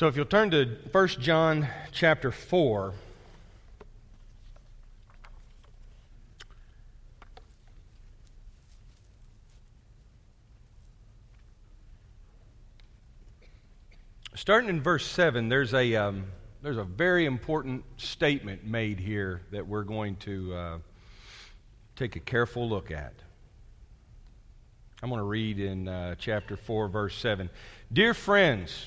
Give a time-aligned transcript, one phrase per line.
[0.00, 2.94] So if you'll turn to 1 John chapter 4.
[14.34, 16.24] Starting in verse 7, there's a, um,
[16.62, 20.78] there's a very important statement made here that we're going to uh,
[21.94, 23.12] take a careful look at.
[25.02, 27.50] I'm going to read in uh, chapter 4, verse 7.
[27.92, 28.86] Dear friends,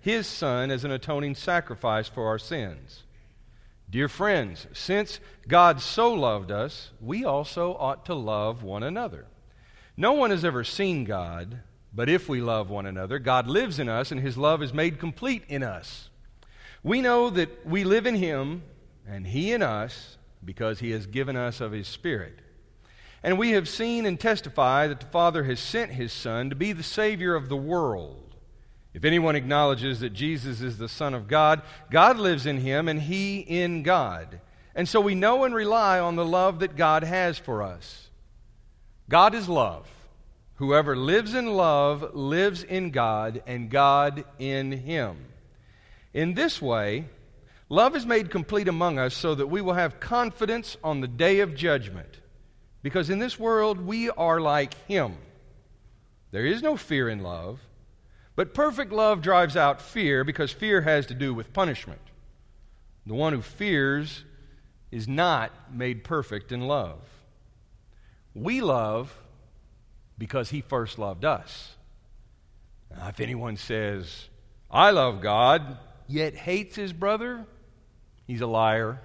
[0.00, 3.04] his Son as an atoning sacrifice for our sins.
[3.88, 9.26] Dear friends, since God so loved us, we also ought to love one another.
[9.96, 11.60] No one has ever seen God.
[11.92, 15.00] But if we love one another, God lives in us, and his love is made
[15.00, 16.08] complete in us.
[16.82, 18.62] We know that we live in him,
[19.08, 22.38] and he in us, because he has given us of his Spirit.
[23.22, 26.72] And we have seen and testify that the Father has sent his Son to be
[26.72, 28.29] the Savior of the world.
[28.92, 33.00] If anyone acknowledges that Jesus is the Son of God, God lives in him, and
[33.00, 34.40] he in God.
[34.74, 38.08] And so we know and rely on the love that God has for us.
[39.08, 39.88] God is love.
[40.56, 45.16] Whoever lives in love lives in God, and God in him.
[46.12, 47.06] In this way,
[47.68, 51.40] love is made complete among us so that we will have confidence on the day
[51.40, 52.18] of judgment.
[52.82, 55.16] Because in this world, we are like him.
[56.32, 57.60] There is no fear in love,
[58.40, 62.00] but perfect love drives out fear because fear has to do with punishment.
[63.04, 64.24] The one who fears
[64.90, 67.02] is not made perfect in love.
[68.32, 69.14] We love
[70.16, 71.76] because he first loved us.
[72.90, 74.30] Now, if anyone says,
[74.70, 75.76] I love God,
[76.06, 77.44] yet hates his brother,
[78.26, 79.02] he's a liar.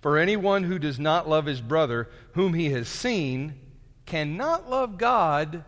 [0.00, 3.60] For anyone who does not love his brother, whom he has seen,
[4.06, 5.64] cannot love God,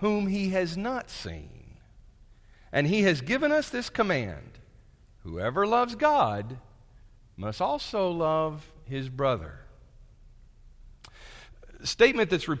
[0.00, 1.59] whom he has not seen.
[2.72, 4.58] And he has given us this command
[5.22, 6.58] whoever loves God
[7.36, 9.60] must also love his brother.
[11.82, 12.58] statement that's re-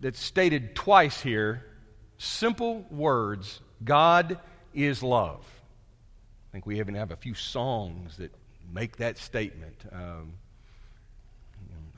[0.00, 1.64] that's stated twice here
[2.18, 4.38] simple words God
[4.72, 5.44] is love.
[6.48, 8.32] I think we even have a few songs that
[8.72, 9.84] make that statement.
[9.92, 10.34] Um,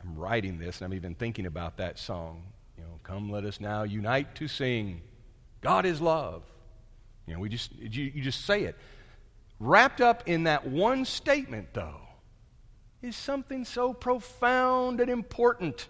[0.03, 2.43] I'm writing this and I'm even thinking about that song.
[2.77, 5.03] You know, come let us now unite to sing.
[5.61, 6.43] God is love.
[7.27, 8.77] You know, we just you, you just say it.
[9.61, 12.01] Wrapped up in that one statement, though,
[13.03, 15.89] is something so profound and important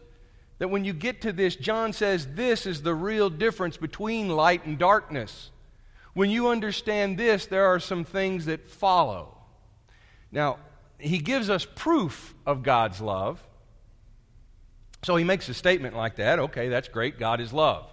[0.58, 4.64] that when you get to this, John says this is the real difference between light
[4.64, 5.50] and darkness.
[6.12, 9.36] When you understand this, there are some things that follow.
[10.30, 10.58] Now,
[10.98, 13.42] he gives us proof of God's love.
[15.02, 16.38] So he makes a statement like that.
[16.38, 17.18] Okay, that's great.
[17.18, 17.90] God is love.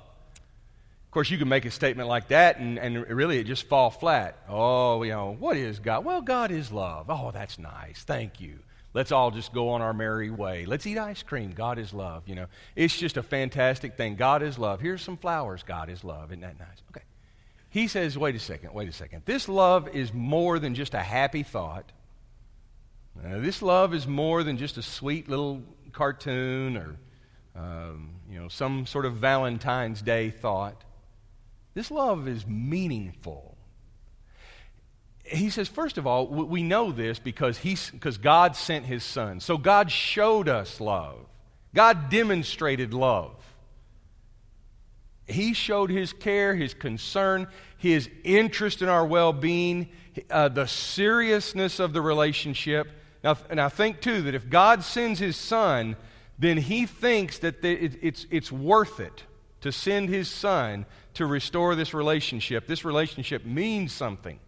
[1.11, 3.89] Of course, you can make a statement like that and, and really it just fall
[3.89, 4.37] flat.
[4.47, 6.05] Oh, you know, what is God?
[6.05, 7.07] Well, God is love.
[7.09, 8.01] Oh, that's nice.
[8.05, 8.59] Thank you.
[8.93, 10.65] Let's all just go on our merry way.
[10.65, 11.51] Let's eat ice cream.
[11.51, 12.23] God is love.
[12.27, 12.45] You know,
[12.77, 14.15] it's just a fantastic thing.
[14.15, 14.79] God is love.
[14.79, 15.63] Here's some flowers.
[15.63, 16.31] God is love.
[16.31, 16.81] Isn't that nice?
[16.91, 17.03] Okay.
[17.69, 19.23] He says, wait a second, wait a second.
[19.25, 21.91] This love is more than just a happy thought.
[23.21, 25.61] Uh, this love is more than just a sweet little
[25.91, 26.95] cartoon or,
[27.53, 30.85] um, you know, some sort of Valentine's Day thought.
[31.73, 33.51] This love is meaningful
[35.31, 39.39] he says, first of all, we know this because, he's, because God sent his son.
[39.39, 41.25] So God showed us love,
[41.73, 43.35] God demonstrated love.
[45.27, 49.87] He showed his care, his concern, his interest in our well being,
[50.29, 52.91] uh, the seriousness of the relationship.
[53.23, 55.95] Now, and I think, too, that if God sends his son,
[56.37, 59.23] then he thinks that it's, it's worth it
[59.61, 62.67] to send his son to restore this relationship.
[62.67, 64.39] This relationship means something.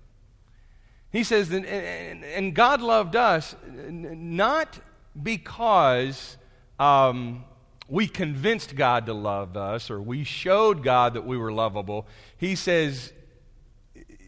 [1.12, 4.80] He says, and God loved us not
[5.22, 6.38] because
[6.80, 7.46] um,
[7.88, 12.08] we convinced God to love us or we showed God that we were lovable.
[12.38, 13.14] He says,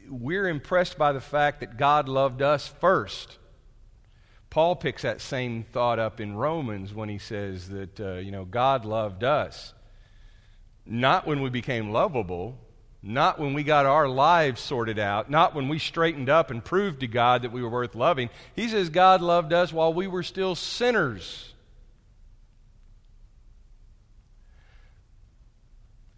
[0.08, 3.40] we're impressed by the fact that God loved us first.
[4.52, 8.46] Paul picks that same thought up in Romans when he says that, uh, you know,
[8.46, 9.74] God loved us.
[10.86, 12.58] Not when we became lovable,
[13.02, 17.02] not when we got our lives sorted out, not when we straightened up and proved
[17.02, 18.30] to God that we were worth loving.
[18.56, 21.54] He says God loved us while we were still sinners.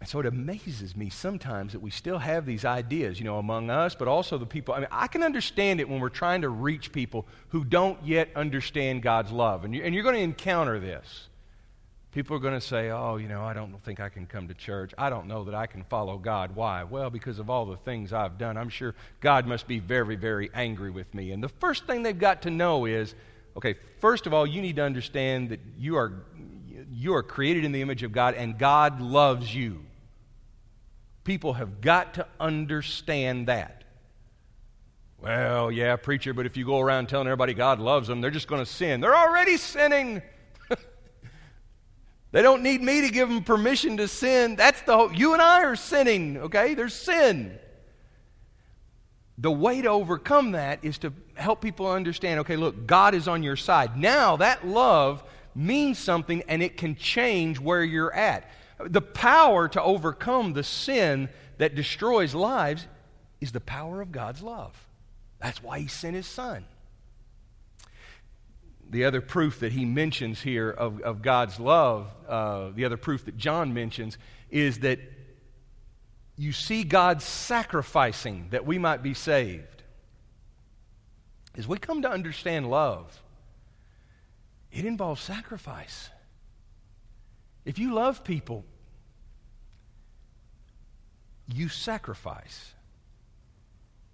[0.00, 3.68] And so it amazes me sometimes that we still have these ideas, you know, among
[3.68, 4.72] us, but also the people.
[4.72, 8.30] I mean, I can understand it when we're trying to reach people who don't yet
[8.36, 9.64] understand God's love.
[9.64, 11.27] And, you, and you're going to encounter this.
[12.18, 14.54] People are going to say, oh, you know, I don't think I can come to
[14.54, 14.92] church.
[14.98, 16.56] I don't know that I can follow God.
[16.56, 16.82] Why?
[16.82, 18.56] Well, because of all the things I've done.
[18.56, 21.30] I'm sure God must be very, very angry with me.
[21.30, 23.14] And the first thing they've got to know is
[23.56, 26.24] okay, first of all, you need to understand that you are,
[26.90, 29.84] you are created in the image of God and God loves you.
[31.22, 33.84] People have got to understand that.
[35.20, 38.48] Well, yeah, preacher, but if you go around telling everybody God loves them, they're just
[38.48, 39.00] going to sin.
[39.00, 40.20] They're already sinning.
[42.30, 44.56] They don't need me to give them permission to sin.
[44.56, 46.74] That's the whole, you and I are sinning, okay?
[46.74, 47.58] There's sin.
[49.38, 53.42] The way to overcome that is to help people understand okay, look, God is on
[53.42, 53.96] your side.
[53.96, 55.22] Now that love
[55.54, 58.50] means something and it can change where you're at.
[58.84, 61.28] The power to overcome the sin
[61.58, 62.86] that destroys lives
[63.40, 64.74] is the power of God's love.
[65.40, 66.64] That's why he sent his son.
[68.90, 73.24] The other proof that he mentions here of, of God's love, uh, the other proof
[73.26, 74.16] that John mentions,
[74.50, 74.98] is that
[76.36, 79.82] you see God sacrificing that we might be saved.
[81.56, 83.20] As we come to understand love,
[84.70, 86.08] it involves sacrifice.
[87.64, 88.64] If you love people,
[91.52, 92.72] you sacrifice.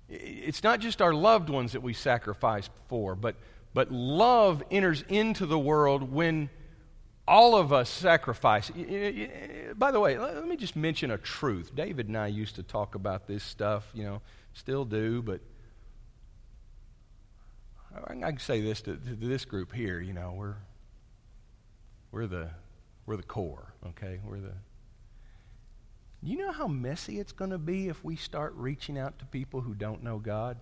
[0.08, 3.36] It's not just our loved ones that we sacrifice for, but,
[3.74, 6.48] but love enters into the world when
[7.26, 8.70] all of us sacrifice.
[9.76, 11.74] By the way, let me just mention a truth.
[11.74, 14.22] David and I used to talk about this stuff, you know,
[14.52, 15.40] still do, but
[18.06, 20.56] I can say this to, to this group here, you know, we're,
[22.10, 22.50] we're the
[23.06, 24.20] we're the core, okay?
[24.24, 24.52] We're the.
[26.22, 29.60] You know how messy it's going to be if we start reaching out to people
[29.60, 30.58] who don't know God?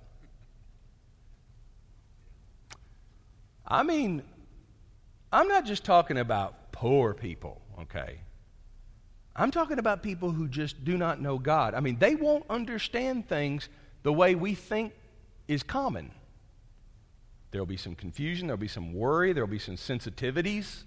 [3.66, 4.22] I mean,
[5.32, 8.20] I'm not just talking about poor people, okay?
[9.34, 11.74] I'm talking about people who just do not know God.
[11.74, 13.68] I mean, they won't understand things
[14.02, 14.92] the way we think
[15.48, 16.10] is common.
[17.50, 20.84] There'll be some confusion, there'll be some worry, there'll be some sensitivities.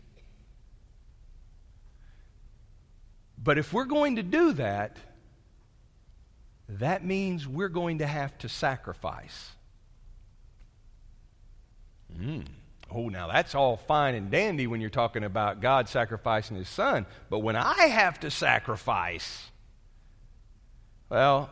[3.38, 4.98] But if we're going to do that,
[6.68, 9.52] that means we're going to have to sacrifice.
[12.20, 12.46] Mm.
[12.92, 17.06] Oh, now that's all fine and dandy when you're talking about God sacrificing his son.
[17.30, 19.50] But when I have to sacrifice,
[21.10, 21.50] well,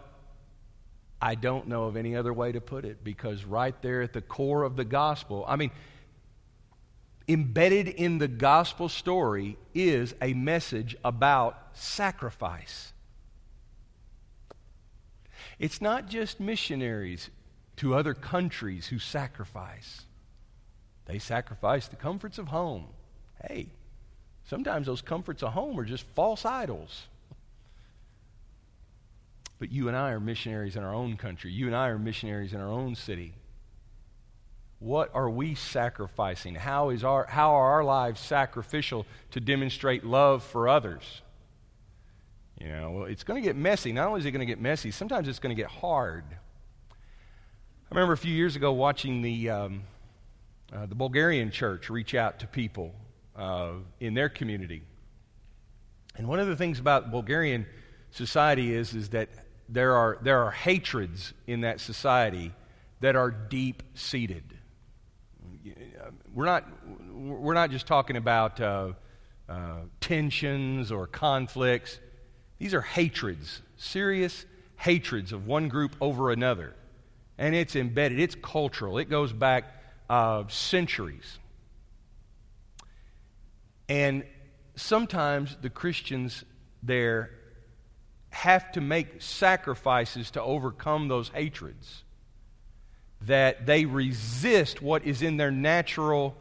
[1.21, 4.21] I don't know of any other way to put it because right there at the
[4.21, 5.71] core of the gospel, I mean,
[7.27, 12.93] embedded in the gospel story is a message about sacrifice.
[15.59, 17.29] It's not just missionaries
[17.77, 20.02] to other countries who sacrifice,
[21.05, 22.87] they sacrifice the comforts of home.
[23.47, 23.67] Hey,
[24.45, 27.07] sometimes those comforts of home are just false idols.
[29.59, 31.51] But you and I are missionaries in our own country.
[31.51, 33.33] You and I are missionaries in our own city.
[34.79, 36.55] What are we sacrificing?
[36.55, 41.21] How, is our, how are our lives sacrificial to demonstrate love for others?
[42.59, 43.93] You know, well, it's going to get messy.
[43.93, 46.25] Not only is it going to get messy, sometimes it's going to get hard.
[46.91, 49.83] I remember a few years ago watching the, um,
[50.73, 52.93] uh, the Bulgarian church reach out to people
[53.35, 54.83] uh, in their community.
[56.15, 57.65] And one of the things about Bulgarian
[58.11, 59.29] society is, is that
[59.69, 62.53] there are, there are hatreds in that society
[62.99, 64.43] that are deep seated
[66.33, 66.65] we're not,
[67.13, 68.93] we're not just talking about uh,
[69.47, 71.99] uh, tensions or conflicts.
[72.59, 76.75] These are hatreds, serious hatreds of one group over another.
[77.37, 79.65] And it's embedded, it's cultural, it goes back
[80.13, 81.39] uh, centuries.
[83.89, 84.23] And
[84.75, 86.43] sometimes the Christians
[86.83, 87.31] there
[88.29, 92.03] have to make sacrifices to overcome those hatreds
[93.21, 96.35] that they resist what is in their natural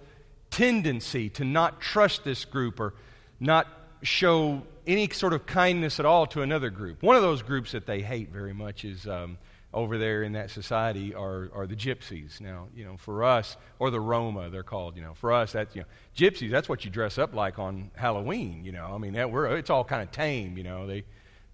[0.50, 2.93] tendency to not trust this group or
[3.41, 3.67] not
[4.02, 7.02] show any sort of kindness at all to another group.
[7.02, 9.38] One of those groups that they hate very much is um,
[9.75, 12.41] over there in that society are, are the gypsies.
[12.41, 15.75] Now, you know, for us, or the Roma, they're called, you know, for us, that's,
[15.75, 15.87] you know,
[16.17, 18.91] gypsies, that's what you dress up like on Halloween, you know.
[18.93, 20.87] I mean, that, we're, it's all kind of tame, you know.
[20.87, 21.05] They,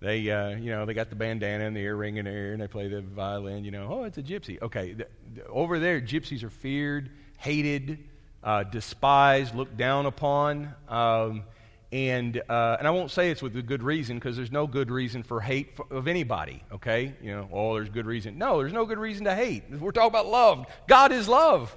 [0.00, 2.62] they, uh, you know, they got the bandana and the earring in their ear, and
[2.62, 3.64] they play the violin.
[3.64, 4.60] You know, oh, it's a gypsy.
[4.62, 7.98] Okay, the, the, over there, gypsies are feared, hated,
[8.42, 10.74] uh, despised, looked down upon.
[10.88, 11.44] Um,
[11.90, 14.90] and uh, and I won't say it's with a good reason because there's no good
[14.90, 16.62] reason for hate of anybody.
[16.72, 18.36] Okay, you know, oh, there's good reason.
[18.36, 19.64] No, there's no good reason to hate.
[19.70, 20.66] We're talking about love.
[20.86, 21.74] God is love.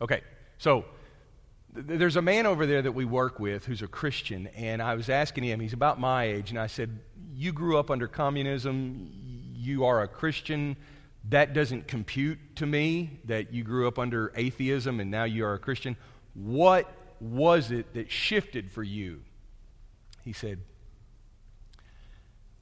[0.00, 0.20] Okay,
[0.58, 0.84] so
[1.74, 4.94] th- there's a man over there that we work with who's a Christian, and I
[4.94, 5.58] was asking him.
[5.60, 7.00] He's about my age, and I said,
[7.34, 9.10] "You grew up under communism.
[9.54, 10.76] You are a Christian."
[11.30, 15.54] That doesn't compute to me that you grew up under atheism and now you are
[15.54, 15.96] a Christian.
[16.34, 16.88] What
[17.20, 19.22] was it that shifted for you?
[20.26, 20.58] He said,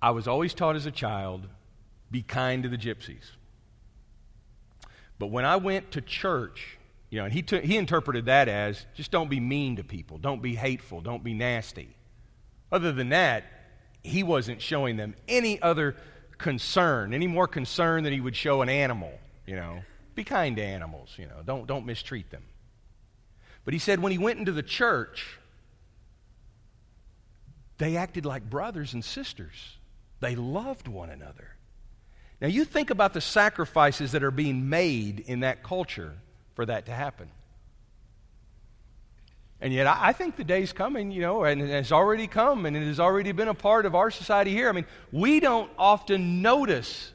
[0.03, 1.49] I was always taught as a child,
[2.11, 3.31] be kind to the gypsies.
[5.19, 6.77] But when I went to church,
[7.09, 10.43] you know, and he, he interpreted that as just don't be mean to people, don't
[10.43, 11.97] be hateful, don't be nasty.
[12.71, 13.45] Other than that,
[14.03, 15.97] he wasn't showing them any other
[16.37, 19.83] concern, any more concern than he would show an animal, you know.
[20.15, 22.43] Be kind to animals, you know, don't, don't mistreat them.
[23.65, 25.39] But he said when he went into the church,
[27.79, 29.79] they acted like brothers and sisters.
[30.21, 31.57] They loved one another.
[32.41, 36.15] Now, you think about the sacrifices that are being made in that culture
[36.55, 37.29] for that to happen.
[39.61, 42.77] And yet, I think the day's coming, you know, and it has already come, and
[42.77, 44.69] it has already been a part of our society here.
[44.69, 47.14] I mean, we don't often notice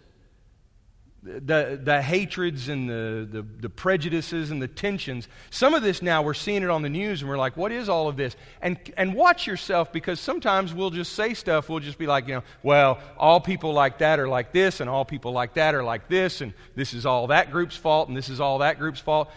[1.22, 5.28] the, the hatreds and the, the, the, prejudices and the tensions.
[5.50, 7.90] Some of this now we're seeing it on the news and we're like, what is
[7.90, 8.36] all of this?
[8.62, 12.36] And, and watch yourself because sometimes we'll just say stuff, we'll just be like, you
[12.36, 15.84] know, well, all people like that are like this and all people like that are
[15.84, 19.02] like this and this is all that group's fault and this is all that group's
[19.02, 19.30] fault.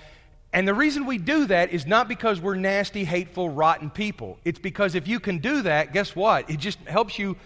[0.52, 4.38] And the reason we do that is not because we're nasty, hateful, rotten people.
[4.44, 6.48] It's because if you can do that, guess what?
[6.50, 7.36] It just helps you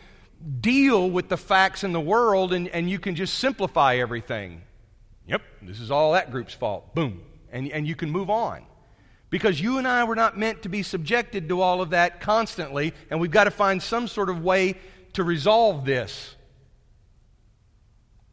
[0.60, 4.62] deal with the facts in the world and, and you can just simplify everything.
[5.26, 6.94] Yep, this is all that group's fault.
[6.94, 7.22] Boom.
[7.50, 8.64] And, and you can move on.
[9.28, 12.94] Because you and I were not meant to be subjected to all of that constantly,
[13.10, 14.76] and we've got to find some sort of way
[15.14, 16.36] to resolve this.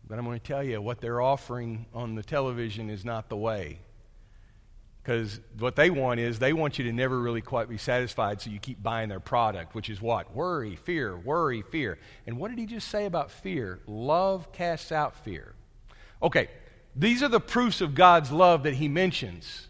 [0.08, 3.38] But I'm going to tell you what they're offering on the television is not the
[3.38, 3.80] way.
[5.04, 8.50] Because what they want is they want you to never really quite be satisfied, so
[8.50, 10.34] you keep buying their product, which is what?
[10.34, 12.00] Worry, fear, worry, fear.
[12.26, 13.82] And what did he just say about fear?
[13.86, 15.56] Love casts out fear.
[16.22, 16.48] Okay,
[16.96, 19.68] these are the proofs of God's love that he mentions.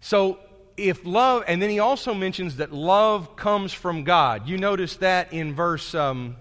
[0.00, 0.40] So,
[0.76, 4.46] if love, and then he also mentions that love comes from God.
[4.46, 6.36] You notice that in verse, um,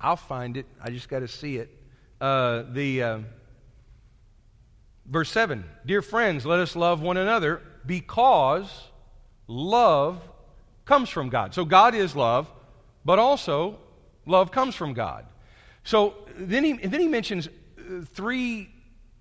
[0.00, 1.76] I'll find it, I just got to see it.
[2.20, 3.02] Uh, the.
[3.02, 3.18] Uh,
[5.10, 8.70] Verse 7 Dear friends, let us love one another because
[9.48, 10.22] love
[10.84, 11.52] comes from God.
[11.52, 12.50] So God is love,
[13.04, 13.78] but also
[14.24, 15.26] love comes from God.
[15.82, 18.70] So then he, then he mentions uh, three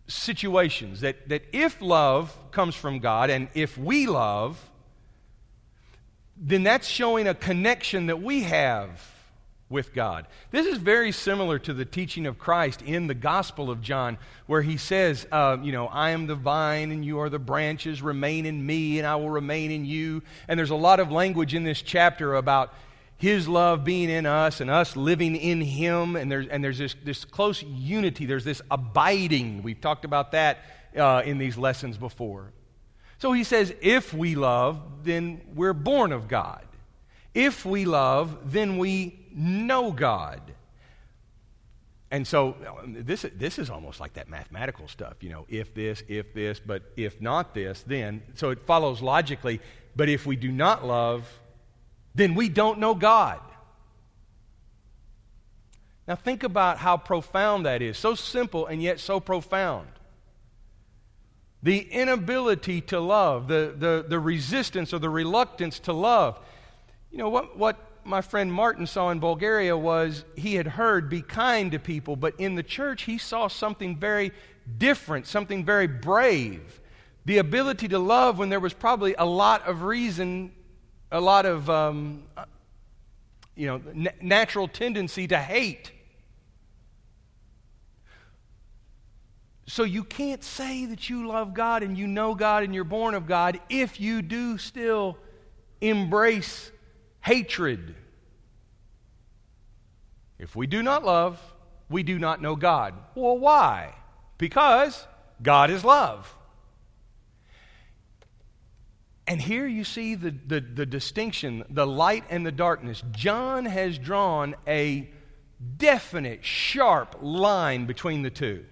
[0.07, 4.69] situations that, that if love comes from God and if we love,
[6.37, 9.18] then that's showing a connection that we have
[9.69, 10.25] with God.
[10.51, 14.63] This is very similar to the teaching of Christ in the Gospel of John, where
[14.63, 18.45] he says, uh, You know, I am the vine and you are the branches, remain
[18.45, 20.23] in me and I will remain in you.
[20.47, 22.73] And there's a lot of language in this chapter about
[23.17, 26.15] his love being in us and us living in him.
[26.15, 29.61] And there's, and there's this, this close unity, there's this abiding.
[29.61, 30.59] We've talked about that
[30.97, 32.53] uh, in these lessons before.
[33.19, 36.65] So he says, If we love, then we're born of God.
[37.33, 40.41] If we love, then we know God.
[42.11, 46.03] And so um, this, this is almost like that mathematical stuff, you know, if this,
[46.07, 48.23] if this, but if not this, then.
[48.35, 49.61] So it follows logically,
[49.95, 51.27] but if we do not love,
[52.15, 53.39] then we don't know God.
[56.07, 57.97] Now think about how profound that is.
[57.97, 59.87] So simple and yet so profound.
[61.61, 66.39] The inability to love, the, the, the resistance or the reluctance to love.
[67.11, 71.21] You know, what, what my friend Martin saw in Bulgaria was he had heard, be
[71.21, 74.31] kind to people, but in the church he saw something very
[74.77, 76.81] different, something very brave.
[77.25, 80.51] The ability to love when there was probably a lot of reason,
[81.11, 82.23] a lot of, um,
[83.55, 85.91] you know, n- natural tendency to hate.
[89.67, 93.13] So you can't say that you love God and you know God and you're born
[93.13, 95.17] of God if you do still
[95.79, 96.71] embrace
[97.21, 97.95] hatred.
[100.37, 101.39] If we do not love,
[101.89, 102.93] we do not know God.
[103.15, 103.95] Well, why?
[104.37, 105.05] Because
[105.41, 106.35] God is love.
[109.27, 113.03] And here you see the, the, the, distinction, the light and the darkness.
[113.11, 115.07] John has drawn a
[115.77, 118.65] definite, sharp line between the two.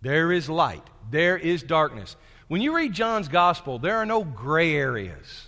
[0.00, 2.14] There is light, there is darkness.
[2.46, 5.43] When you read John's gospel, there are no gray areas.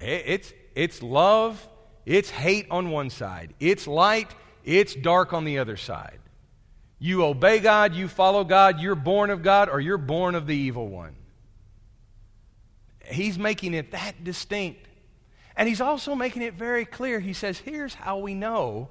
[0.00, 1.68] It's, it's love,
[2.06, 4.30] it's hate on one side, it's light,
[4.64, 6.18] it's dark on the other side.
[6.98, 10.56] You obey God, you follow God, you're born of God, or you're born of the
[10.56, 11.16] evil one.
[13.06, 14.86] He's making it that distinct.
[15.56, 17.20] And he's also making it very clear.
[17.20, 18.88] He says, here's how we know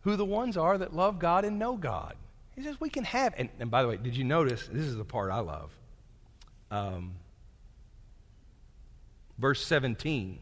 [0.00, 2.16] who the ones are that love God and know God.
[2.56, 4.68] He says, we can have, and, and by the way, did you notice?
[4.72, 5.70] This is the part I love.
[6.70, 7.14] Um,
[9.40, 10.38] verse 17.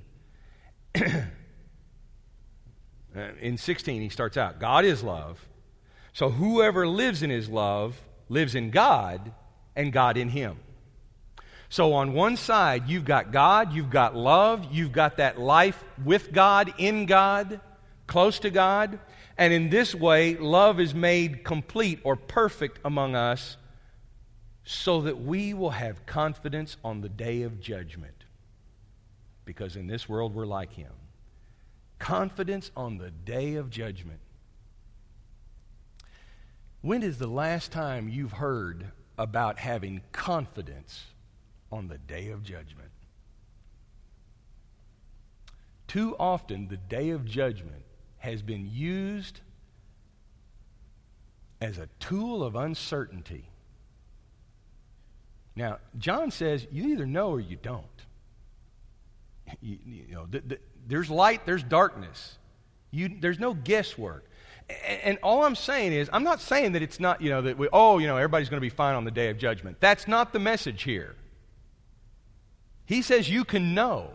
[3.40, 5.46] in 16, he starts out God is love.
[6.12, 9.32] So whoever lives in his love lives in God,
[9.78, 10.58] and God in him.
[11.70, 16.32] So, on one side, you've got God, you've got love, you've got that life with
[16.32, 17.60] God, in God,
[18.06, 18.98] close to God.
[19.36, 23.56] And in this way, love is made complete or perfect among us
[24.64, 28.17] so that we will have confidence on the day of judgment.
[29.48, 30.92] Because in this world, we're like Him.
[31.98, 34.20] Confidence on the day of judgment.
[36.82, 41.06] When is the last time you've heard about having confidence
[41.72, 42.90] on the day of judgment.
[45.86, 47.84] Too often, the day of judgment
[48.18, 49.40] has been used
[51.58, 53.48] as a tool of uncertainty.
[55.56, 57.97] Now, John says you either know or you don't.
[59.60, 62.38] You, you know, th- th- there's light, there's darkness.
[62.90, 64.24] You, there's no guesswork.
[64.68, 67.58] And, and all I'm saying is, I'm not saying that it's not, you know, that
[67.58, 69.78] we, oh, you know, everybody's going to be fine on the day of judgment.
[69.80, 71.16] That's not the message here.
[72.86, 74.12] He says you can know.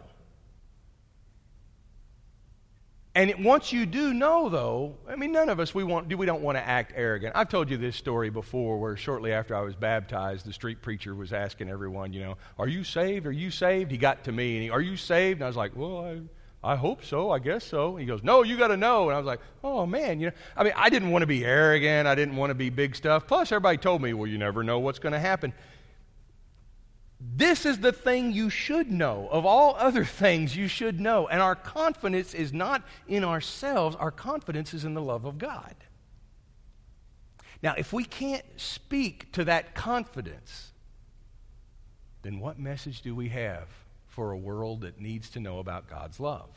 [3.16, 6.26] And once you do know, though, I mean, none of us we want do we
[6.26, 7.36] don't want to act arrogant.
[7.36, 11.14] I've told you this story before, where shortly after I was baptized, the street preacher
[11.14, 13.28] was asking everyone, you know, "Are you saved?
[13.28, 15.56] Are you saved?" He got to me and he, "Are you saved?" And I was
[15.56, 16.00] like, "Well,
[16.64, 17.30] I, I hope so.
[17.30, 19.86] I guess so." He goes, "No, you got to know." And I was like, "Oh
[19.86, 22.08] man, you know, I mean, I didn't want to be arrogant.
[22.08, 23.28] I didn't want to be big stuff.
[23.28, 25.54] Plus, everybody told me, well, you never know what's going to happen."
[27.36, 29.30] This is the thing you should know.
[29.32, 31.28] Of all other things, you should know.
[31.28, 35.76] And our confidence is not in ourselves, our confidence is in the love of God.
[37.62, 40.74] Now, if we can't speak to that confidence,
[42.24, 43.70] then what message do we have
[44.08, 46.50] for a world that needs to know about God's love?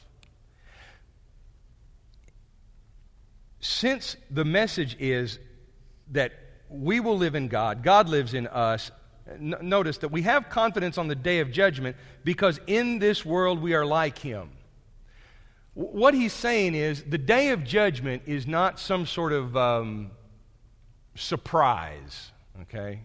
[3.61, 5.39] Since the message is
[6.11, 6.33] that
[6.69, 8.91] we will live in God, God lives in us,
[9.39, 13.75] notice that we have confidence on the day of judgment because in this world we
[13.75, 14.51] are like him.
[15.75, 20.11] What he's saying is the day of judgment is not some sort of um,
[21.15, 22.31] surprise,
[22.63, 23.01] okay?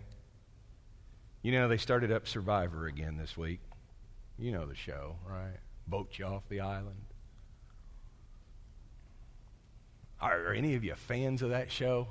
[1.41, 3.59] You know, they started up Survivor again this week.
[4.37, 5.57] You know the show, right?
[5.87, 6.95] Boat you off the island.
[10.21, 12.07] Are, are any of you fans of that show?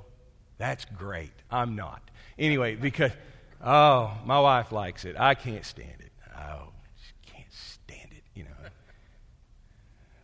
[0.57, 1.33] That's great.
[1.49, 2.01] I'm not.
[2.37, 3.11] Anyway, because
[3.63, 5.15] Oh, my wife likes it.
[5.19, 6.11] I can't stand it.
[6.35, 8.49] Oh, I just can't stand it, you know.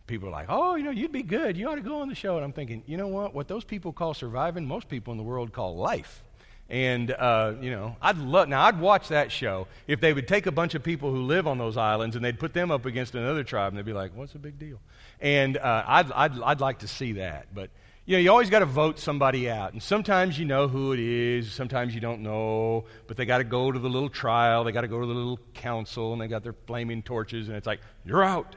[0.06, 1.56] People are like, oh, you know, you'd be good.
[1.56, 2.36] You ought to go on the show.
[2.36, 3.34] And I'm thinking, you know what?
[3.34, 6.24] What those people call surviving, most people in the world call life.
[6.70, 10.46] And, uh, you know, I'd love, now I'd watch that show if they would take
[10.46, 13.14] a bunch of people who live on those islands and they'd put them up against
[13.14, 14.78] another tribe and they'd be like, what's the big deal?
[15.20, 17.46] And uh, I'd, I'd, I'd like to see that.
[17.54, 17.70] But,
[18.08, 19.74] you know, you always got to vote somebody out.
[19.74, 23.44] And sometimes you know who it is, sometimes you don't know, but they got to
[23.44, 26.26] go to the little trial, they got to go to the little council, and they
[26.26, 28.56] got their flaming torches, and it's like, you're out.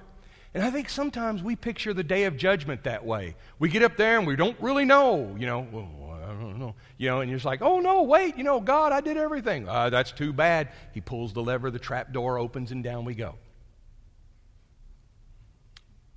[0.54, 3.36] And I think sometimes we picture the day of judgment that way.
[3.60, 6.74] We get up there and we don't really know, you know, well, I don't know,
[6.98, 9.68] you know, and you're just like, oh no, wait, you know, God, I did everything.
[9.68, 10.70] Uh, that's too bad.
[10.94, 13.36] He pulls the lever, the trap door opens, and down we go.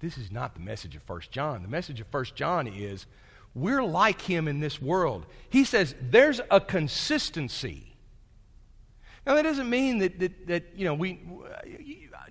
[0.04, 1.62] This is not the message of First John.
[1.62, 3.06] The message of First John is
[3.54, 5.24] we're like him in this world.
[5.48, 7.96] He says there's a consistency.
[9.26, 11.20] Now, that doesn't mean that, that, that you know, we.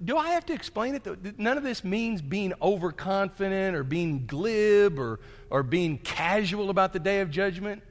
[0.04, 1.40] Do I have to explain it?
[1.40, 7.00] None of this means being overconfident or being glib or, or being casual about the
[7.00, 7.82] day of judgment.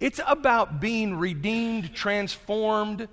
[0.00, 3.08] It's about being redeemed, transformed,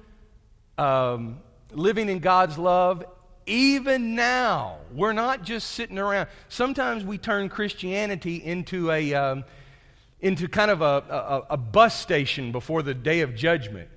[0.79, 3.05] um, living in God's love,
[3.51, 6.29] even now, we're not just sitting around.
[6.47, 9.43] Sometimes we turn Christianity into a um,
[10.21, 13.89] into kind of a, a, a bus station before the day of judgment.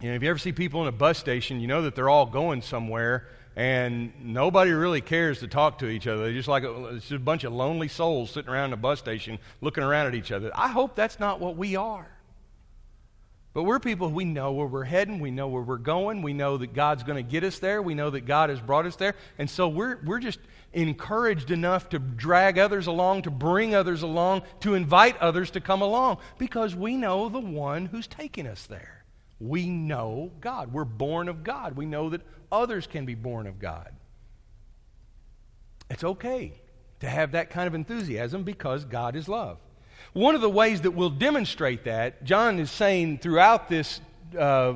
[0.00, 2.08] You know, if you ever see people in a bus station, you know that they're
[2.08, 6.24] all going somewhere and nobody really cares to talk to each other.
[6.24, 8.98] They're just like a, it's just a bunch of lonely souls sitting around a bus
[8.98, 10.50] station looking around at each other.
[10.54, 12.06] I hope that's not what we are.
[13.54, 16.56] But we're people, we know where we're heading, we know where we're going, we know
[16.56, 19.14] that God's going to get us there, we know that God has brought us there.
[19.38, 20.40] And so we're, we're just
[20.72, 25.82] encouraged enough to drag others along, to bring others along, to invite others to come
[25.82, 29.04] along, because we know the one who's taking us there.
[29.38, 30.72] We know God.
[30.72, 31.76] We're born of God.
[31.76, 33.92] We know that others can be born of God.
[35.88, 36.60] It's okay
[37.00, 39.58] to have that kind of enthusiasm because God is love.
[40.14, 44.00] One of the ways that we'll demonstrate that, John is saying throughout this,
[44.38, 44.74] uh,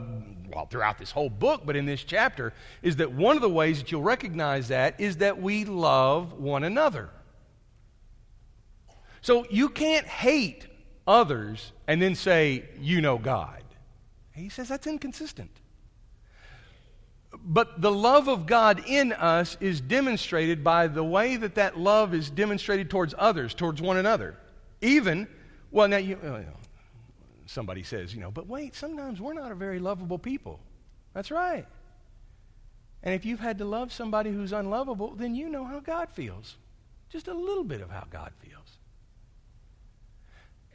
[0.53, 3.79] well, throughout this whole book, but in this chapter, is that one of the ways
[3.79, 7.11] that you'll recognize that is that we love one another.
[9.23, 10.67] So you can't hate
[11.07, 13.63] others and then say, you know God.
[14.33, 15.51] He says that's inconsistent.
[17.45, 22.13] But the love of God in us is demonstrated by the way that that love
[22.13, 24.37] is demonstrated towards others, towards one another.
[24.81, 25.27] Even,
[25.71, 26.19] well, now you,
[27.47, 30.61] somebody says, you know, but wait, sometimes we're not a very lovable people.
[31.15, 31.67] That's right.
[33.03, 36.57] And if you've had to love somebody who's unlovable, then you know how God feels.
[37.11, 38.79] Just a little bit of how God feels.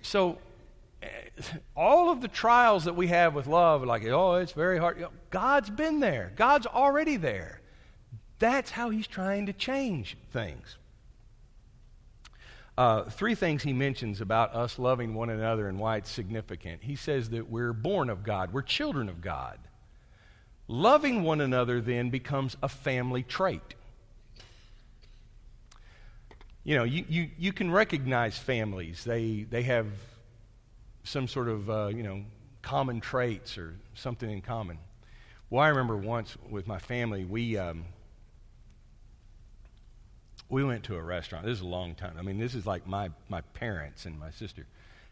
[0.01, 0.37] So
[1.01, 1.07] eh,
[1.75, 5.05] all of the trials that we have with love, like, oh, it's very hard.
[5.29, 7.61] God's been there, God's already there.
[8.39, 10.77] That's how He's trying to change things.
[12.75, 16.83] Uh, three things he mentions about us loving one another and why it's significant.
[16.83, 19.59] He says that we're born of God, we're children of God.
[20.67, 23.75] Loving one another then becomes a family trait.
[26.63, 29.03] You know, you, you, you can recognize families.
[29.03, 29.87] They, they have
[31.03, 32.23] some sort of, uh, you know,
[32.61, 34.79] common traits or something in common.
[35.49, 37.83] Well, I remember once with my family, we, um,
[40.53, 41.45] we went to a restaurant.
[41.45, 42.15] This is a long time.
[42.17, 44.65] I mean, this is like my, my parents and my sister.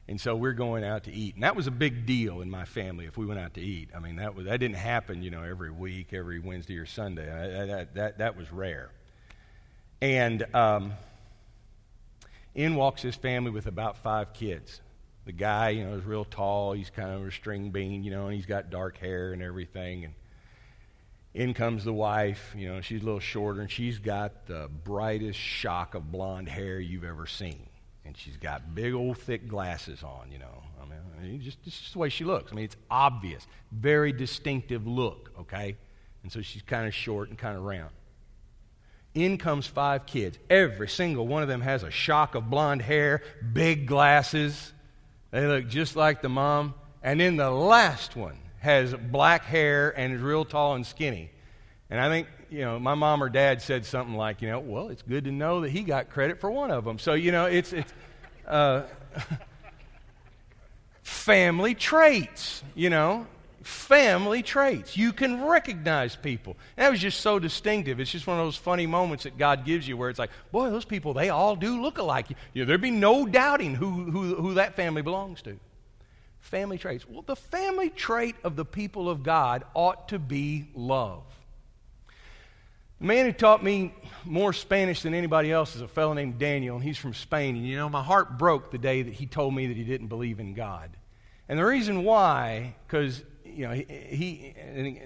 [0.08, 1.36] And so we're going out to eat.
[1.36, 3.89] And that was a big deal in my family if we went out to eat.
[3.95, 7.32] I mean, that, was, that didn't happen, you know, every week, every Wednesday or Sunday.
[7.32, 8.91] I, that, that, that was rare.
[10.01, 10.93] And um,
[12.56, 14.82] in walks his family with about five kids
[15.25, 16.73] the guy, you know, is real tall.
[16.73, 20.06] He's kind of a string bean, you know, and he's got dark hair and everything.
[20.06, 20.13] And
[21.34, 25.39] in comes the wife, you know, she's a little shorter, and she's got the brightest
[25.39, 27.67] shock of blonde hair you've ever seen.
[28.04, 30.63] And she's got big old thick glasses on, you know.
[30.82, 32.52] I mean, I mean just, just the way she looks.
[32.52, 33.46] I mean, it's obvious.
[33.72, 35.78] Very distinctive look, okay?
[36.24, 37.91] And so she's kind of short and kind of round.
[39.13, 40.38] In comes five kids.
[40.50, 43.22] Every single one of them has a shock of blonde hair,
[43.54, 44.74] big glasses,
[45.32, 46.74] they look just like the mom.
[47.02, 51.30] And then the last one has black hair and is real tall and skinny.
[51.89, 54.89] And I think, you know, my mom or dad said something like, you know, well,
[54.89, 56.97] it's good to know that he got credit for one of them.
[56.97, 57.93] So, you know, it's, it's
[58.47, 58.84] uh,
[61.04, 63.28] family traits, you know
[63.63, 64.97] family traits.
[64.97, 66.58] You can recognize people.
[66.78, 68.00] And that was just so distinctive.
[68.00, 70.69] It's just one of those funny moments that God gives you where it's like, boy,
[70.69, 72.28] those people, they all do look alike.
[72.54, 75.60] You know, there'd be no doubting who, who, who that family belongs to.
[76.41, 77.08] Family traits.
[77.08, 81.23] Well, the family trait of the people of God ought to be love.
[82.99, 86.75] The man who taught me more Spanish than anybody else is a fellow named Daniel,
[86.75, 87.56] and he's from Spain.
[87.56, 90.08] And you know, my heart broke the day that he told me that he didn't
[90.08, 90.89] believe in God.
[91.49, 95.01] And the reason why, because you know, he, he,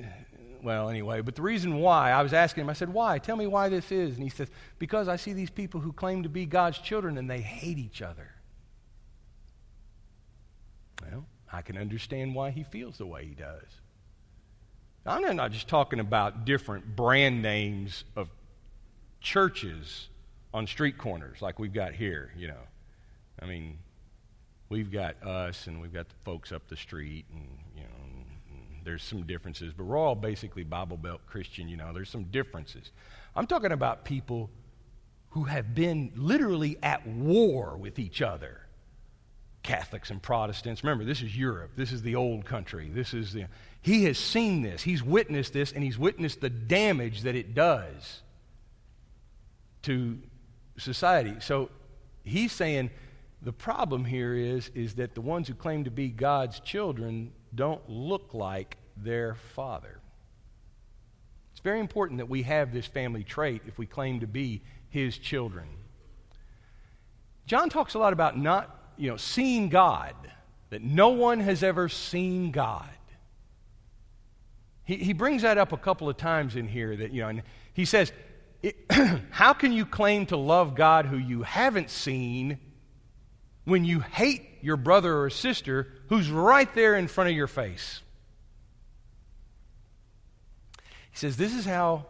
[0.62, 3.20] well, anyway, but the reason why, I was asking him, I said, why?
[3.20, 4.16] Tell me why this is.
[4.16, 7.30] And he says, because I see these people who claim to be God's children and
[7.30, 8.35] they hate each other.
[11.02, 13.64] Well, I can understand why he feels the way he does.
[15.06, 18.30] I'm not just talking about different brand names of
[19.22, 20.10] churches
[20.54, 22.64] on street corners like we've got here, you know.
[23.40, 23.78] I mean,
[24.70, 27.90] we've got us and we've got the folks up the street and, you know,
[28.84, 31.92] there's some differences, but we're all basically Bible Belt Christian, you know.
[31.92, 32.92] There's some differences.
[33.36, 34.50] I'm talking about people
[35.32, 38.62] who have been literally at war with each other.
[39.66, 40.84] Catholics and Protestants.
[40.84, 41.72] Remember, this is Europe.
[41.76, 42.90] This is the old country.
[42.94, 43.46] This is the
[43.82, 44.84] He has seen this.
[44.84, 48.22] He's witnessed this and he's witnessed the damage that it does
[49.82, 50.20] to
[50.78, 51.36] society.
[51.40, 51.72] So
[52.24, 52.92] he's saying
[53.42, 57.90] the problem here is is that the ones who claim to be God's children don't
[57.90, 60.00] look like their father.
[61.54, 65.18] It's very important that we have this family trait if we claim to be his
[65.18, 65.68] children.
[67.48, 70.16] John talks a lot about not, you know, seeing God,
[70.70, 72.90] that no one has ever seen God.
[74.84, 77.44] He, he brings that up a couple of times in here that, you know, and
[77.74, 78.12] he says,
[79.30, 82.60] How can you claim to love God who you haven't seen
[83.66, 88.02] when you hate your brother or sister who's right there in front of your face?
[91.12, 92.06] He says, This is how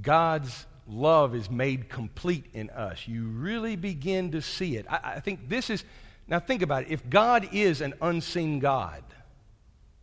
[0.00, 3.06] God's love is made complete in us.
[3.06, 4.86] You really begin to see it.
[4.88, 5.84] I, I, think this is,
[6.28, 6.90] now think about it.
[6.90, 9.02] If God is an unseen God,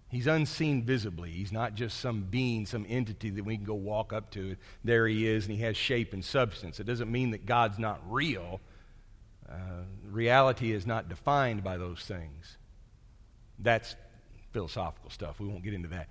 [0.10, 1.30] He's unseen visibly.
[1.30, 4.56] He's not just some being, some entity that we can go walk up to.
[4.84, 6.80] There he is, and he has shape and substance.
[6.80, 8.60] It doesn't mean that God's not real.
[9.48, 12.58] Uh, reality is not defined by those things.
[13.60, 13.96] That's
[14.52, 15.40] philosophical stuff.
[15.40, 16.08] We won't get into that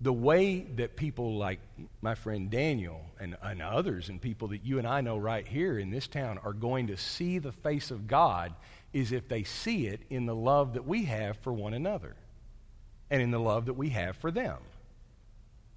[0.00, 1.58] the way that people like
[2.00, 5.78] my friend Daniel and, and others and people that you and I know right here
[5.78, 8.54] in this town are going to see the face of God
[8.92, 12.14] is if they see it in the love that we have for one another
[13.10, 14.58] and in the love that we have for them.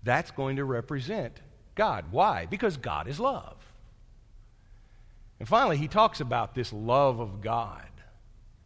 [0.04, 1.40] That's going to represent
[1.74, 2.06] God.
[2.12, 2.46] Why?
[2.46, 3.58] Because God is love.
[5.40, 7.88] And finally, he talks about this love of God.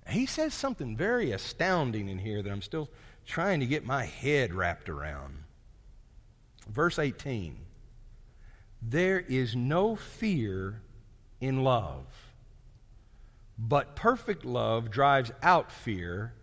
[0.09, 2.89] He says something very astounding in here that I'm still
[3.25, 5.44] trying to get my head wrapped around.
[6.69, 7.57] Verse 18
[8.81, 10.81] There is no fear
[11.39, 12.05] in love,
[13.57, 16.33] but perfect love drives out fear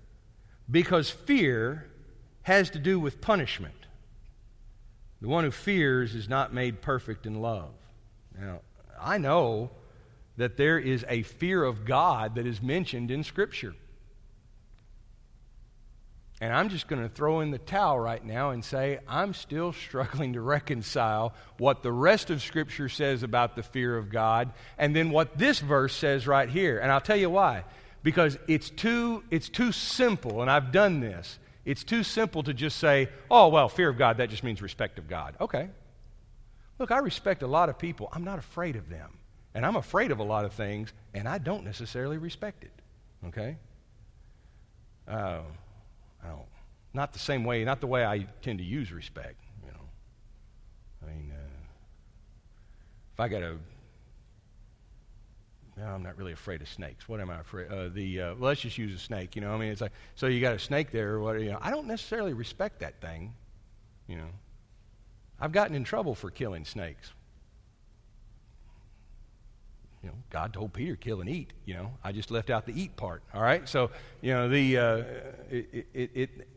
[0.71, 1.89] because fear
[2.43, 3.75] has to do with punishment.
[5.21, 7.75] The one who fears is not made perfect in love.
[8.37, 8.63] Now,
[9.01, 9.71] I know
[10.37, 13.75] that there is a fear of God that is mentioned in Scripture.
[16.43, 19.73] And I'm just going to throw in the towel right now and say I'm still
[19.87, 24.95] struggling to reconcile what the rest of Scripture says about the fear of God and
[24.95, 26.81] then what this verse says right here.
[26.81, 27.63] And I'll tell you why.
[28.03, 31.39] Because it's too, it's too simple, and I've done this.
[31.65, 34.99] It's too simple to just say, oh, well, fear of God, that just means respect
[34.99, 35.37] of God.
[35.41, 35.69] Okay.
[36.81, 38.09] Look, I respect a lot of people.
[38.13, 39.17] I'm not afraid of them.
[39.55, 42.73] And I'm afraid of a lot of things, and I don't necessarily respect it.
[43.29, 43.59] Okay?
[45.07, 45.43] Uh,
[46.25, 46.47] I don't,
[46.95, 49.81] not the same way, not the way I tend to use respect, you know.
[51.03, 51.51] I mean, uh,
[53.15, 53.57] if I got a,
[55.77, 57.09] no, I'm not really afraid of snakes.
[57.09, 57.71] What am I afraid?
[57.71, 59.35] Uh, the uh, well, let's just use a snake.
[59.35, 61.19] You know, I mean, it's like so you got a snake there.
[61.19, 61.59] What you know?
[61.63, 63.33] I don't necessarily respect that thing.
[64.07, 64.29] You know,
[65.41, 67.13] I've gotten in trouble for killing snakes
[70.03, 71.53] you know, God told Peter, kill and eat.
[71.65, 73.23] You know, I just left out the eat part.
[73.33, 74.97] All right, so you know the uh,
[75.51, 76.49] it, it, it,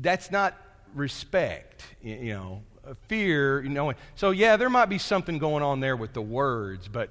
[0.00, 0.56] that's not
[0.94, 1.84] respect.
[2.02, 2.62] You know,
[3.08, 3.62] fear.
[3.62, 7.10] You know, so yeah, there might be something going on there with the words, but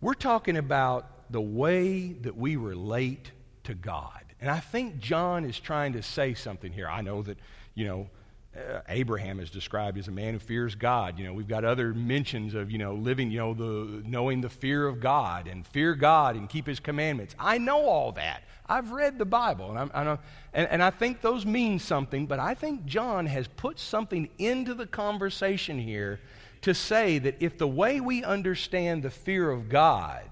[0.00, 3.32] we're talking about the way that we relate
[3.64, 6.88] to God, and I think John is trying to say something here.
[6.88, 7.38] I know that
[7.74, 8.08] you know
[8.56, 11.18] uh, Abraham is described as a man who fears God.
[11.18, 14.48] You know, we've got other mentions of, you know, living, you know, the knowing the
[14.48, 17.34] fear of God and fear God and keep his commandments.
[17.38, 18.42] I know all that.
[18.66, 20.18] I've read the Bible, and, I'm, I
[20.52, 24.74] and, and I think those mean something, but I think John has put something into
[24.74, 26.20] the conversation here
[26.62, 30.28] to say that if the way we understand the fear of God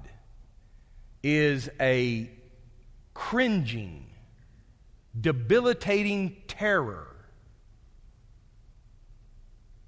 [1.23, 2.31] is a
[3.13, 4.07] cringing,
[5.21, 7.08] debilitating terror,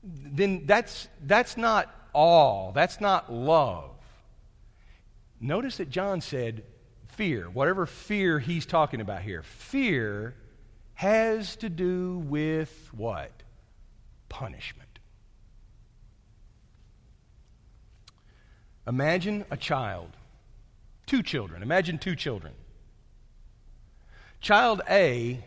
[0.02, 2.72] then that's, that's not all.
[2.72, 3.90] That's not love.
[5.40, 6.64] Notice that John said
[7.08, 9.42] fear, whatever fear he's talking about here.
[9.42, 10.34] Fear
[10.94, 13.30] has to do with what?
[14.28, 14.98] Punishment.
[18.86, 20.10] Imagine a child,
[21.06, 21.62] two children.
[21.62, 22.52] Imagine two children.
[24.40, 25.44] Child A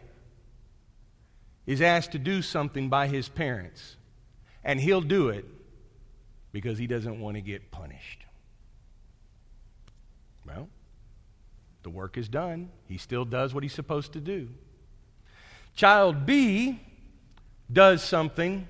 [1.65, 3.97] is asked to do something by his parents.
[4.63, 5.45] And he'll do it
[6.51, 8.25] because he doesn't want to get punished.
[10.45, 10.69] Well,
[11.83, 12.69] the work is done.
[12.87, 14.49] He still does what he's supposed to do.
[15.75, 16.79] Child B
[17.71, 18.67] does something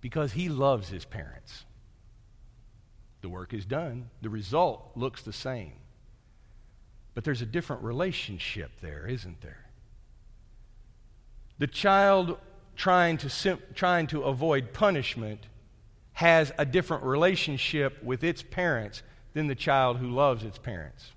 [0.00, 1.64] because he loves his parents.
[3.20, 4.10] The work is done.
[4.22, 5.72] The result looks the same.
[7.14, 9.66] But there's a different relationship there, isn't there?
[11.58, 12.38] The child
[12.78, 15.40] trying to, trying to avoid punishment
[16.12, 19.02] has a different relationship with its parents
[19.34, 21.10] than the child who loves its parents.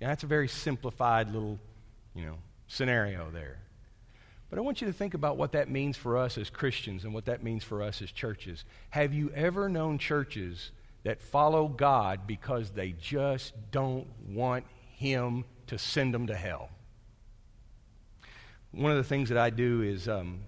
[0.00, 1.58] And that's a very simplified little,
[2.14, 2.36] you know,
[2.68, 3.56] scenario there.
[4.50, 7.12] But I want you to think about what that means for us as Christians and
[7.12, 8.64] what that means for us as churches.
[8.90, 10.70] Have you ever known churches
[11.04, 16.70] that follow God because they just don't want Him to send them to hell?
[18.72, 20.40] One of the things that I do is um,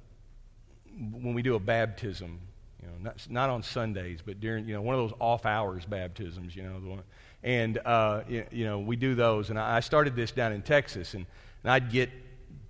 [1.00, 2.38] when we do a baptism,
[2.82, 5.84] you know, not, not on Sundays, but during, you know, one of those off hours
[5.86, 7.02] baptisms, you know, the one,
[7.42, 9.50] and, uh, you, you, know, we do those.
[9.50, 11.24] And I, started this down in Texas, and,
[11.62, 12.10] and I'd get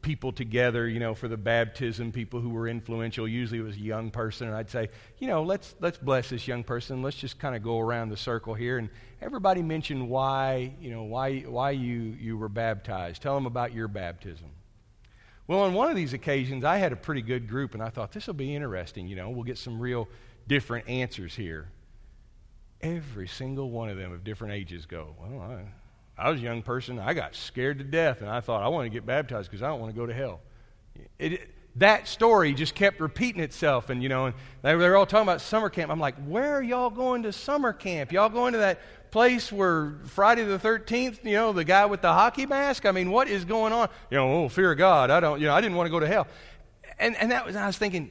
[0.01, 3.27] people together, you know, for the baptism, people who were influential.
[3.27, 6.47] Usually it was a young person, and I'd say, you know, let's, let's bless this
[6.47, 7.03] young person.
[7.03, 8.79] Let's just kind of go around the circle here.
[8.79, 8.89] And
[9.21, 13.23] everybody mention why, you know, why, why you, you were baptized.
[13.23, 14.47] Tell them about your baptism.
[15.51, 18.13] Well, on one of these occasions, I had a pretty good group, and I thought
[18.13, 19.09] this will be interesting.
[19.09, 20.09] You know, we'll get some real
[20.47, 21.67] different answers here.
[22.81, 25.65] Every single one of them of different ages go, well, I,
[26.17, 27.01] I was a young person.
[27.01, 29.67] I got scared to death, and I thought, I want to get baptized because I
[29.67, 30.41] don't want to go to hell.
[31.19, 33.91] It, it, that story just kept repeating itself.
[33.91, 35.91] And, you know, and they were all talking about summer camp.
[35.91, 38.13] I'm like, where are y'all going to summer camp?
[38.13, 38.79] Y'all going to that
[39.11, 42.87] place where Friday the 13th, you know, the guy with the hockey mask?
[42.87, 43.89] I mean, what is going on?
[44.11, 45.11] You know, oh, fear of God.
[45.11, 46.27] I don't, you know, I didn't want to go to hell.
[46.99, 48.11] And, and that was, I was thinking,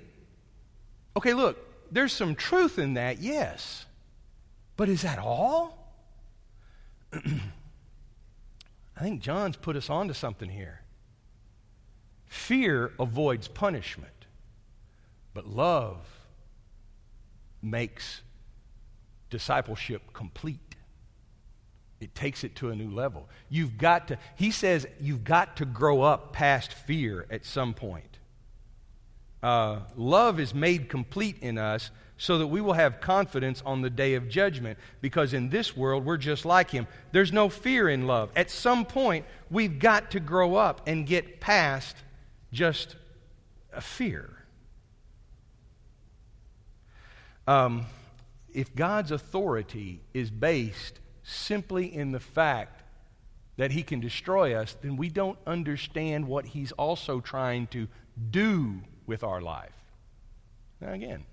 [1.15, 1.57] okay, look,
[1.91, 3.85] there's some truth in that, yes.
[4.75, 5.93] But is that all?
[7.13, 10.81] I think John's put us onto something here.
[12.25, 14.25] Fear avoids punishment,
[15.33, 15.97] but love
[17.61, 18.21] makes
[19.29, 20.68] discipleship complete.
[21.99, 23.27] It takes it to a new level.
[23.49, 28.19] You've got to, he says, you've got to grow up past fear at some point.
[29.43, 33.89] Uh, love is made complete in us so that we will have confidence on the
[33.89, 34.77] day of judgment.
[35.01, 36.87] Because in this world, we're just like Him.
[37.11, 38.29] There's no fear in love.
[38.35, 41.95] At some point, we've got to grow up and get past
[42.51, 42.95] just
[43.73, 44.37] a fear.
[47.47, 47.85] Um,
[48.53, 52.83] if God's authority is based simply in the fact
[53.57, 57.87] that He can destroy us, then we don't understand what He's also trying to
[58.31, 59.73] do with our life.
[60.81, 61.25] Now, again,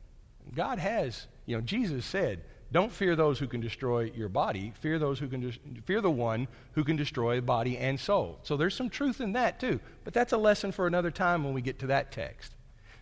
[0.55, 4.73] God has, you know, Jesus said, don't fear those who can destroy your body.
[4.81, 8.41] Fear those who can de- fear the one who can destroy body and soul.
[8.43, 9.79] So there's some truth in that too.
[10.03, 12.53] But that's a lesson for another time when we get to that text.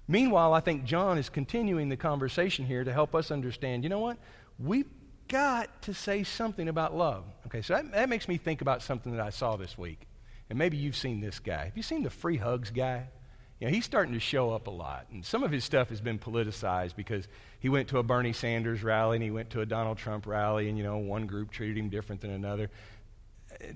[0.06, 3.84] Meanwhile, I think John is continuing the conversation here to help us understand.
[3.84, 4.18] You know what?
[4.58, 4.90] We've
[5.28, 7.24] got to say something about love.
[7.46, 10.06] Okay, so that, that makes me think about something that I saw this week.
[10.50, 11.64] And maybe you've seen this guy.
[11.64, 13.08] Have you seen the free hugs guy?
[13.60, 15.06] you know, he's starting to show up a lot.
[15.12, 17.28] And some of his stuff has been politicized because
[17.60, 20.68] he went to a Bernie Sanders rally and he went to a Donald Trump rally,
[20.68, 22.70] and, you know, one group treated him different than another.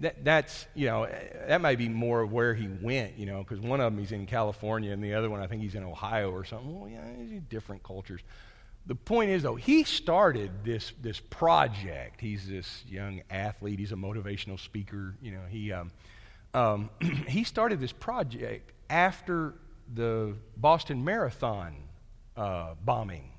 [0.00, 1.08] That, that's, you know,
[1.46, 4.10] that might be more of where he went, you know, because one of them he's
[4.10, 6.80] in California and the other one I think he's in Ohio or something.
[6.80, 8.20] Well, yeah, different cultures.
[8.88, 12.22] The point is, though, he started this, this project.
[12.22, 15.14] He's this young athlete, he's a motivational speaker.
[15.20, 15.90] You know, he, um,
[16.54, 16.90] um,
[17.28, 19.54] he started this project after
[19.94, 21.76] the Boston Marathon
[22.34, 23.30] uh, bombing.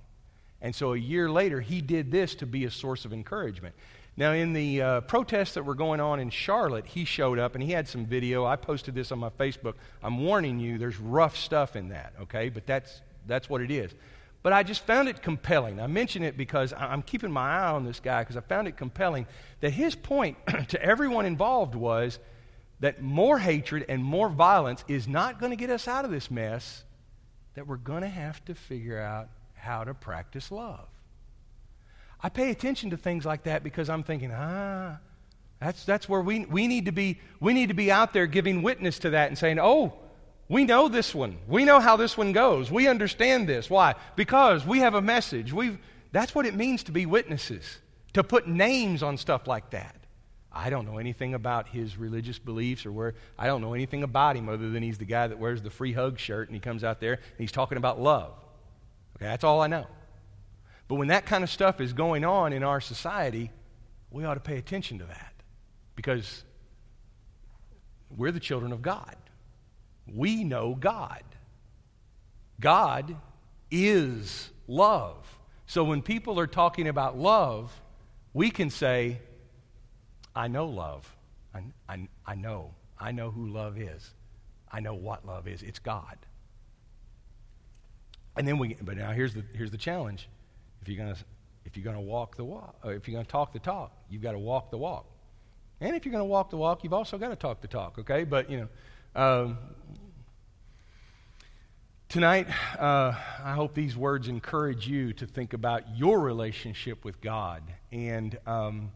[0.62, 3.73] And so a year later, he did this to be a source of encouragement.
[4.17, 7.63] Now, in the uh, protests that were going on in Charlotte, he showed up and
[7.63, 8.45] he had some video.
[8.45, 9.75] I posted this on my Facebook.
[10.03, 12.49] I'm warning you, there's rough stuff in that, okay?
[12.49, 13.95] But that's, that's what it is.
[14.41, 15.82] But I just found it compelling.
[15.82, 18.78] I mention it because I'm keeping my eye on this guy because I found it
[18.78, 19.28] compelling
[19.60, 20.38] that his point
[20.69, 22.19] to everyone involved was
[22.80, 26.32] that more hatred and more violence is not going to get us out of this
[26.32, 26.84] mess,
[27.56, 30.88] that we're going to have to figure out how to practice love.
[32.21, 34.97] I pay attention to things like that because I'm thinking, ah,
[35.60, 38.62] that's, that's where we, we, need to be, we need to be out there giving
[38.62, 39.93] witness to that and saying, oh,
[40.49, 41.38] we know this one.
[41.47, 42.71] We know how this one goes.
[42.71, 43.69] We understand this.
[43.69, 43.93] Why?
[44.15, 45.53] Because we have a message.
[45.53, 45.77] We've,
[46.12, 47.77] that's what it means to be witnesses,
[48.13, 49.95] to put names on stuff like that.
[50.51, 54.35] I don't know anything about his religious beliefs or where I don't know anything about
[54.35, 56.83] him other than he's the guy that wears the free hug shirt and he comes
[56.83, 58.31] out there and he's talking about love.
[59.15, 59.85] Okay, that's all I know.
[60.88, 63.51] But when that kind of stuff is going on in our society,
[64.09, 65.33] we ought to pay attention to that
[65.95, 66.43] because
[68.17, 69.15] we're the children of God.
[70.15, 71.24] We know God.
[72.60, 73.15] God
[73.72, 75.39] is love.
[75.66, 77.72] So when people are talking about love,
[78.34, 79.20] we can say,
[80.36, 81.16] I know love.
[81.53, 82.74] I, I, I know.
[82.99, 84.12] I know who love is.
[84.72, 85.62] I know what love is.
[85.64, 86.18] It's God.
[88.36, 90.30] And then we, but now here's the, here's the challenge.
[90.82, 91.22] If you're going to,
[91.66, 93.91] if you're going to walk the walk, or if you're going to talk the talk,
[94.10, 95.05] you've got to walk the walk.
[95.82, 97.97] And if you're going to walk the walk, you've also got to talk the talk,
[97.99, 98.24] okay?
[98.24, 98.68] But, you know,
[99.16, 99.57] um,
[102.10, 102.47] tonight,
[102.78, 107.64] uh, I hope these words encourage you to think about your relationship with God.
[107.91, 108.91] And, um,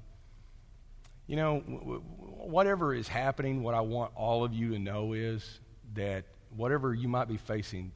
[1.25, 5.59] you know, whatever is happening, what I want all of you to know is
[5.93, 7.91] that whatever you might be facing,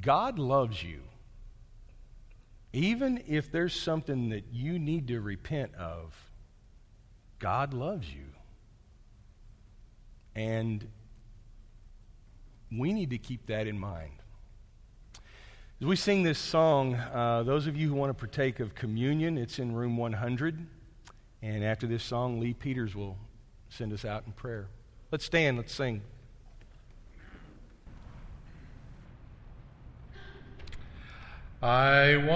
[0.00, 1.00] God loves you.
[2.72, 6.14] Even if there's something that you need to repent of,
[7.38, 8.31] God loves you.
[10.34, 10.86] And
[12.70, 14.12] we need to keep that in mind.
[15.80, 19.36] As we sing this song, uh, those of you who want to partake of communion,
[19.36, 20.66] it's in room 100.
[21.42, 23.16] And after this song, Lee Peters will
[23.68, 24.68] send us out in prayer.
[25.10, 26.02] Let's stand, let's sing.
[31.60, 32.28] I want